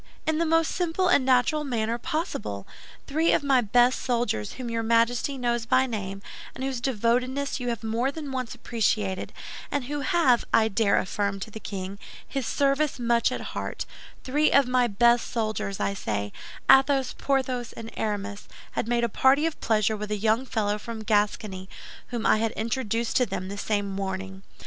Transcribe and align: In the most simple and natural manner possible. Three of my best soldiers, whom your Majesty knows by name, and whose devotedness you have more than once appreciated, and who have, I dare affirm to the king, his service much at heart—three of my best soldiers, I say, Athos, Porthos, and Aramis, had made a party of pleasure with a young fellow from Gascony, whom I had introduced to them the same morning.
In 0.25 0.39
the 0.39 0.47
most 0.47 0.71
simple 0.71 1.09
and 1.09 1.23
natural 1.23 1.63
manner 1.63 1.99
possible. 1.99 2.65
Three 3.05 3.31
of 3.33 3.43
my 3.43 3.61
best 3.61 3.99
soldiers, 4.01 4.53
whom 4.53 4.67
your 4.67 4.81
Majesty 4.81 5.37
knows 5.37 5.67
by 5.67 5.85
name, 5.85 6.23
and 6.55 6.63
whose 6.63 6.81
devotedness 6.81 7.59
you 7.59 7.67
have 7.69 7.83
more 7.83 8.11
than 8.11 8.31
once 8.31 8.55
appreciated, 8.55 9.31
and 9.69 9.83
who 9.83 9.99
have, 9.99 10.43
I 10.51 10.69
dare 10.69 10.97
affirm 10.97 11.39
to 11.41 11.51
the 11.51 11.59
king, 11.59 11.99
his 12.27 12.47
service 12.47 12.97
much 12.97 13.31
at 13.31 13.41
heart—three 13.53 14.51
of 14.51 14.67
my 14.67 14.87
best 14.87 15.27
soldiers, 15.29 15.79
I 15.79 15.93
say, 15.93 16.33
Athos, 16.67 17.13
Porthos, 17.15 17.71
and 17.71 17.91
Aramis, 17.95 18.47
had 18.71 18.87
made 18.87 19.03
a 19.03 19.07
party 19.07 19.45
of 19.45 19.61
pleasure 19.61 19.95
with 19.95 20.09
a 20.09 20.17
young 20.17 20.47
fellow 20.47 20.79
from 20.79 21.03
Gascony, 21.03 21.69
whom 22.07 22.25
I 22.25 22.37
had 22.39 22.53
introduced 22.53 23.17
to 23.17 23.27
them 23.27 23.49
the 23.49 23.57
same 23.59 23.87
morning. 23.87 24.41